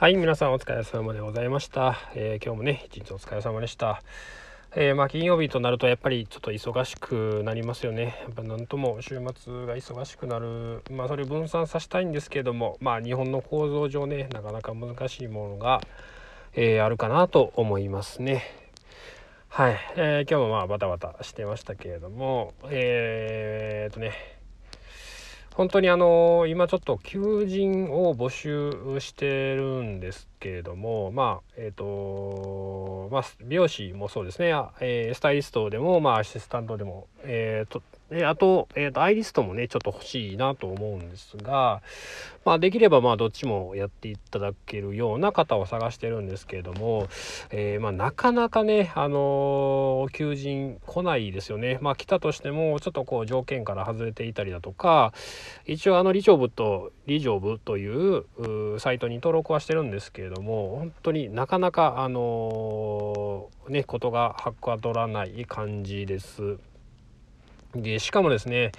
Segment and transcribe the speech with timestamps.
[0.00, 4.02] はい皆さんお疲れ様でございました、えー今日もね一日お疲れ様でした。
[4.74, 8.16] えーまあ金曜日となるとやっぱりちょっと忙しくなりますよね。
[8.22, 10.82] やっぱなんとも週末が忙しくなる。
[10.90, 15.82] まあそれ分散させたいんですけれどもまあ日本の構造上ねなかなか難しいものが、
[16.54, 18.42] えーあるかなと思いますね。
[19.50, 24.39] はい、え今日もまあバタバタしてましたけれどもえー、っとね
[25.60, 34.48] 本当にあの今ちょっと求人を募集してるんですけれどもまあえっ、とまあ美容師もそうですね、
[34.80, 41.80] えースタイリストでもまあアシスタントでもえっ、とであと,、えーとアイリストもねちょっと欲しいなと思うんですが、
[42.44, 47.08] まあ、できればまあどっちもやっていただけるような方を探してるんですけれども、
[47.50, 51.78] えーまあ、なかなかね、あのー求人来ないですよね。
[51.80, 55.12] まあ、来たとしてもちょっとこう条件から外れていたりだとか
[55.66, 58.24] 一応あのリジョブとリジョブという
[58.74, 66.58] うサイトに登録はしてるんですけれども本当になかなかあのーねことがはかどらない感じです。
[67.74, 68.72] でしかもですね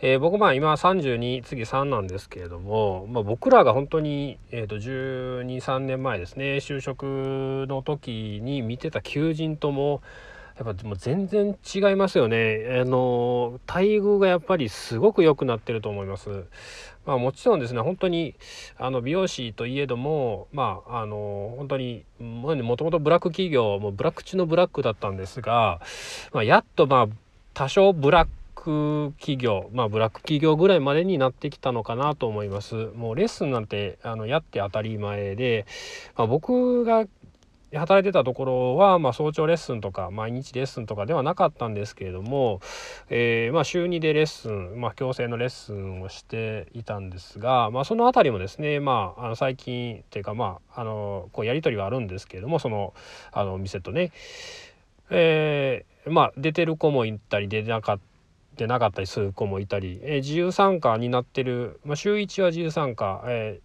[0.00, 10.02] えー僕まあ今32次3なんですけれども、まあ、僕らが本当に、えー、と123年前ですね就職の時に見てた求人とも
[10.56, 12.78] やっぱも全然違いますよね。
[12.80, 16.44] あの待遇がやっぱりすごく良くなってると思います。
[17.06, 18.34] まあ、もちろんですね本当に
[18.78, 25.80] あの美容師といえどもまああの本当にもともとブラック企業もうブラック中のブラックだったんですが、
[26.32, 27.08] まあ、やっとまあ
[27.52, 35.66] 多少ブラック企業まあブラック企業ぐらいまでになってきたのかなと思いますもうレッスンなんてあのやって当たり前で、
[36.16, 37.04] まあ、僕が
[37.76, 42.60] 働いてたところは、まあ、早朝レッスンとか毎日レッスンとかではなかったんですけれども、
[43.10, 52.94] えーまあ、週2でレッスン、まあ、強制のレッスンをしていたんですが、まあ、その辺りもですね、まあ、あの最近っていうか、まあ、あのこうやり取りはあるんですけれどもその
[53.32, 54.12] あの店とね、
[55.10, 58.14] えーまあ、出てる子もいたり出てなかった
[58.56, 63.60] でなかったりする子もいたり、えー自由参加になってる、まあ、週1は自由参加、え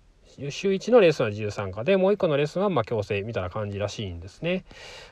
[0.49, 4.63] 週1のレッスンは自由参加でもう1個のレッスンはまあ強制みたいな感じらしいんですね。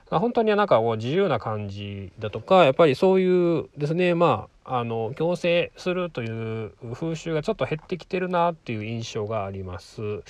[0.10, 10.24] 本当になんかこう自由な感じだとかやっぱりそういうですねまああの強制するという風習がちょっと減ってきてるなっていう印象があります。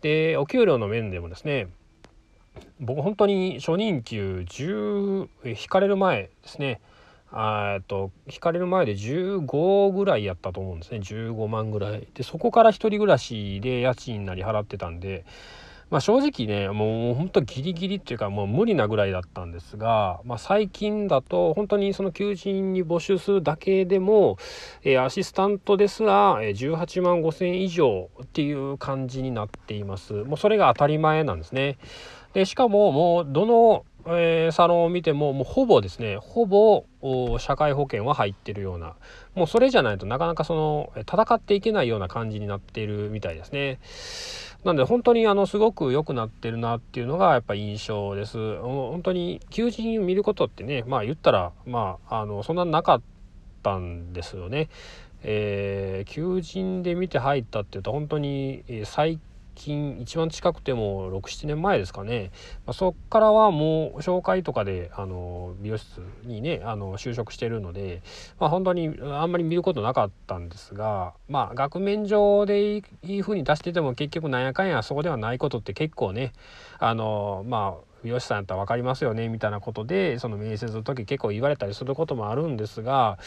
[0.00, 1.68] でお給料の面でもですね
[2.80, 6.80] 僕本当に初任給10引かれる前ですね
[7.34, 10.98] えっと引かれる前で15ぐらいやったと思うんですね。
[10.98, 12.06] 15万ぐらい。
[12.14, 15.24] でそこから一人暮らしで家賃なり払ってたんで
[15.92, 24.38] まあ正直ねもう本当ギリギリっていうかもう無理なぐらいだったんですが、まあ、最近だと本当にその求人に募集するだけでも、
[24.84, 30.14] えーアシスタントですら18万5千以上っていう感じになっています。
[30.14, 31.76] もうそれが当たり前なんですね。
[32.32, 36.84] でしかももうどの、えーサロンを見てももうほぼですねほぼ
[37.38, 38.94] 社会保険は入ってるような
[39.34, 43.78] もうそれじゃないとなかなかその戦っていけないような感じになっているみたいですね。
[44.64, 48.36] なんで本当にあのすごく良くなってるなっていうのがやっぱ印象です。
[48.36, 53.02] もう本当に求人を見ることってねまあ言ったらまああのそんななかっ
[53.62, 54.68] たんですよね。
[55.24, 59.18] えー求人で見て入ったっていうと本当にえー最
[59.54, 62.30] 近一番近くても67年前ですかね、
[62.66, 68.02] まあ、そっからはもう紹介とかであの美容室にねあの就職してるので、
[68.38, 76.32] まあ、本当にあんまり見ることなかったんですがまあ額面上でいい風に出してても結局なんやかんやそうではないことって結構ね
[76.78, 83.18] あのまあ美容師さんやったら分かりますよねみたいなことでその面接の時結構言われたりすることもあるんですが、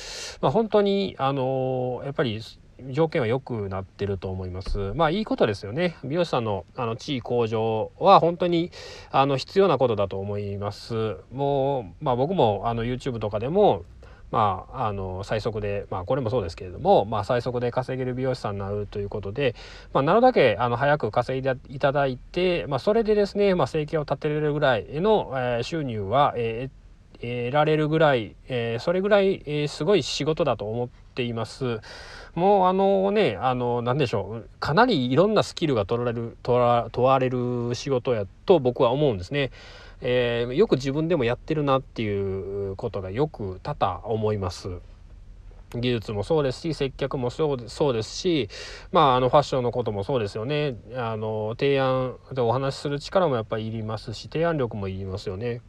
[0.41, 2.41] まあ、本当にあのやっぱり
[2.91, 4.93] 条件は良くなってると思います。
[4.95, 5.95] まあいいことですよね。
[6.03, 8.71] 美容師さんのあの地位向上は本当に
[9.11, 11.17] あの必要なことだと思います。
[11.31, 13.85] もうまあ僕もあの YouTube とかでも
[14.31, 19.55] まあ、あの最速で、まあ、これもそうですけれども、まあ、最速で稼げる美容師さんになるということで、
[19.93, 26.84] まあ、なるだけあの早く稼いでいただいて、まあ、それでですね、まあ、生計を立てれるぐらいの、えー収入は、えー
[27.21, 31.79] 得られるぐらい、えーそれぐらい、えーすごい仕事だと思っています。
[32.35, 39.51] もうあのねあの何でしょうかなりいろんなスキルが取られる問わ問われる仕事やと僕は思うんですね。
[40.01, 44.79] えーよく自分でもやってるなっていうことがよく多々思います。
[45.73, 48.49] 技術もそうですし接客もそうでそうですし
[48.91, 55.61] まああのファッションのこともそうですよねあの提案でお話しする力もやっぱりいりますし提案力もいりますよね。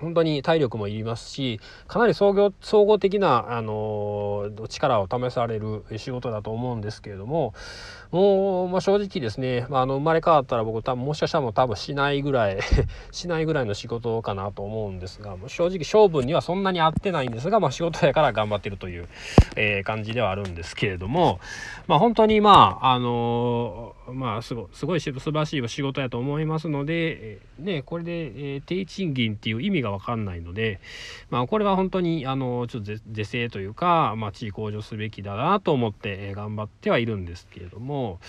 [0.00, 7.54] 本当に体力もいりますしかなり総合総合的な、あの力を試される仕事だと思うんですけれども
[8.10, 12.58] もう、まあ、正直ですね、まあ、あの生まれ変わったら僕多分もしかしたらもう多分しないぐらい
[13.10, 19.08] しないぐらいの仕事かなと思うんですが正直勝負にはそんなに合ってないんですが、まあ、仕事やから頑張ってるという、
[19.56, 21.40] えー、感じではあるんですけれども、
[21.86, 30.80] まあ、本当にまああのまあすごすごい素晴らしい仕事やと思いますので、ね、これで、えー、低賃金っていう意味が分かんないので、
[31.30, 38.20] まあ、これは本当にあのちょっと是正というか、まあ、地位向上すべきだなと思って、頑張ってはいるんですけれども。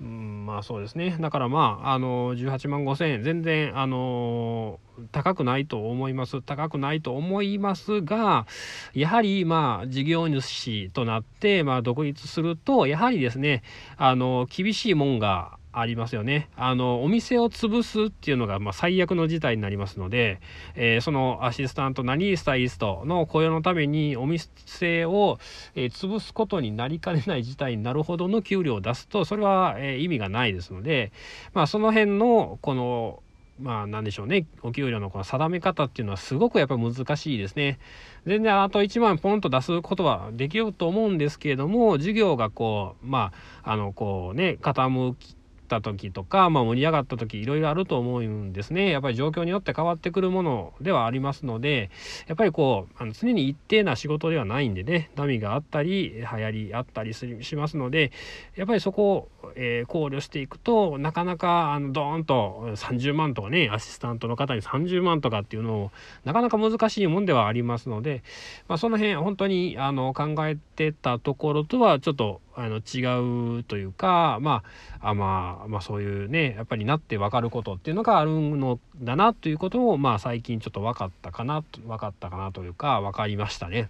[0.00, 4.78] うん、まあそうですねだからまああの18万5,000円全然あの
[5.10, 8.46] 高くないと思います高くないと思いますが
[8.94, 13.62] やはりまあ事業主となってまあ独立するとやはりですね
[13.96, 16.48] あの厳しいもんがありますよね。
[16.56, 20.40] あのお店を潰すっていうのが、まあ、最悪の事態になりますので、
[20.74, 25.38] えー、そのアシスタントなりスタイリストの雇用のためにお店を、
[25.74, 31.12] えー、潰すことになりかねない事態になるほどの給料を出すとそれは、えー、意味がないですので、
[31.54, 33.22] まあ、その辺のこの
[33.60, 37.78] まあ何でしょうねお給料のこの定め方っていうのはすごくやっぱり難しいですね。
[38.26, 43.32] 全然あと1万ポンと出すことはできると思うんですけれども授業がこうま
[43.62, 45.37] ああのこうね傾き
[45.68, 48.90] った時とか、まあ、盛り上がった時いろいろあると思うんですね。
[48.90, 51.90] やっぱり状況によって変わってくるものではありますので
[52.26, 58.10] やっぱりこうあの常に一定な仕事ではないんでね波があったり流行りあったりしますので
[58.56, 65.90] やっぱりそこを、えー、考慮していくとなかなかあのドーンと30万とかねアシスタントの方に30万とかっていうのを
[66.24, 68.22] なかなか難しいもんではありますので、
[68.68, 74.64] まあ、その辺本当にあの考えてたところとはちょっとあの違うというか、ま
[75.00, 83.88] あ、まあ、まあそういうねやっぱりなって分かることっていうのがあるのだなということもまあ最近ちょっと分かったかな分かったかなというか分かりましたね。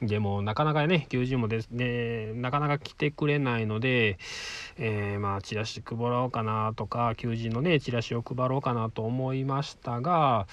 [0.00, 4.18] でもなかなかね求人もですねなかなか来てくれないので、
[4.76, 10.46] えー、まあチラシ配ろうかなとか求人のねチラシを配ろうかなと思いましたが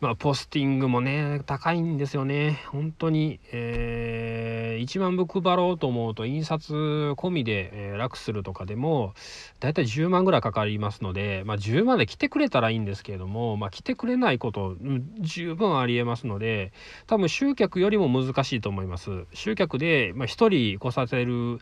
[0.00, 2.60] まあ、ポスティングもね、高いんですよね。
[2.68, 6.72] 本当に、えー、1万部配ろうと思うと、印刷
[7.16, 9.14] 込みで、えー、楽するとかでも、
[9.58, 14.76] だいたい10万ぐらいかかりますので、まあ、10万で来てくれたらいいんですけれども、まあ、来てくれないこと、
[15.18, 16.72] 十分ありえますので、
[17.08, 19.24] 多分集客よりも難しいと思います。
[19.34, 21.58] 集客で、まあ、1人来させる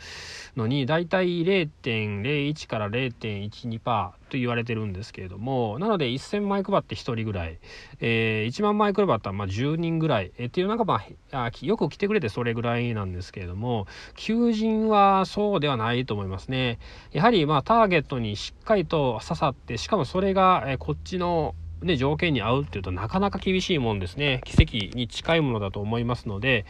[0.59, 7.58] のに、だいたい0.01から0.12%と言われてるんですけれどもなので1,000枚配って1人ぐらい、
[8.00, 11.00] えー、1万枚配ったらまあ10人ぐらい、えー、っていうのがま
[11.32, 16.78] あよく来てくれてそれぐらいなんですけれども求人はそうではないと思いますね。
[17.12, 26.64] やはりまあターゲットにしっかりと刺さってしかもそれが、え、こっちのね、条件に合うっていうとなかなか厳しいもんですね奇跡に近いものだと思いますので、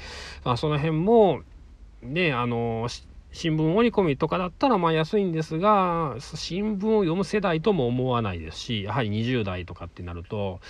[0.44, 1.42] まあ、その辺も
[2.02, 2.88] ねあの
[3.36, 10.60] 新聞折り込みとかだったらまあ安いんですが新聞を読む世代とも思わないですしやはり20代とかってなると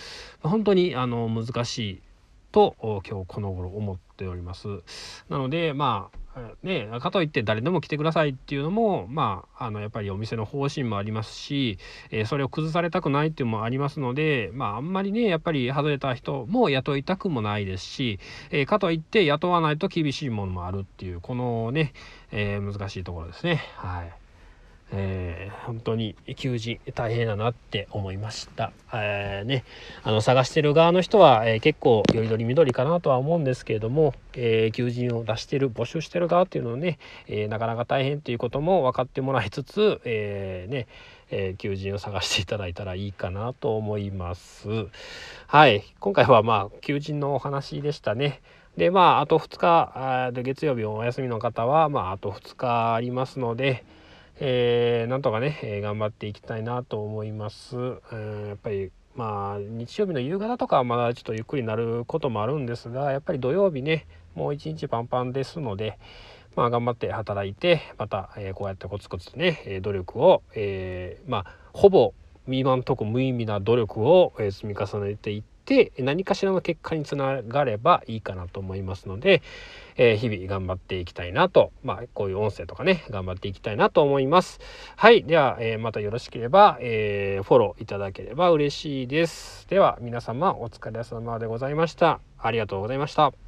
[0.43, 2.03] 本当にあの難しい
[2.51, 2.75] と
[3.09, 4.83] 今日この頃思っております。
[5.29, 6.19] なのでまあ
[6.63, 11.79] ね、かといって誰でも来てくださいっていうのも、まあ、あのやっぱりお店の方針もありますし、
[12.11, 18.19] えー、それを崩されたくないっていうのもありますので、まあ、あんまりねやっぱり外れた人も雇いたくもないですし、
[18.51, 21.93] えー、かといって雇わないと厳しいものもあるっていうこのね、
[22.33, 23.63] えー、難しいところですね。
[23.77, 24.26] はい
[24.93, 28.73] えー、本当に求人大変だなって思いました。
[28.95, 29.65] えー、ね、
[30.05, 40.87] あの探してる側の人は、えー、結構よりどりみどりかなとは思うんですけれども、え求人を出してる募集してる側っていうのをね、えなかなか大変っていうことも分かってもらいつつ、えね
[41.31, 44.69] え求人を探していただいたらいいかなと思います。
[45.49, 48.41] はい、今回はまあ求人のお話でしたね。
[48.77, 53.85] でまああと2日月曜日お休みの方はまああと2日ありますので、
[54.39, 57.77] えー、なんとかね、えー、頑張っていきたいなと思います。
[58.13, 65.99] え、やっぱりまあ日曜日の夕方とかはまだちょっとゆっくりなることもあるんですがやっぱり土曜日ねもう一日パンパンですので
[66.55, 72.13] まあ頑張って働いてまた、えー、こうやってコツコツとね努力を、えー、まあほぼ
[72.47, 79.43] 今んとこ無意味な努力を積み重ねていってて何かしらの結果につながればいいかなと思いますので、
[79.97, 84.61] えー、日々頑張っていきたいなとまあこういう音声とかね頑張っていきたいなと思います。
[84.97, 89.69] はいでは、えー、またよろしければ、えー、フォローいただければ嬉しいです。
[89.69, 92.21] では皆様お疲れ様でございました。
[92.39, 93.46] ありがとうございました。